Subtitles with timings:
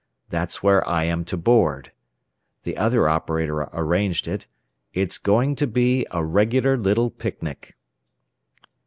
[0.31, 1.91] That's where I am to board.
[2.63, 4.47] The other operator arranged it.
[4.95, 7.77] It's going to be a regular little picnic."